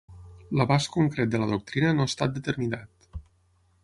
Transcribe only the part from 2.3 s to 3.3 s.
determinat.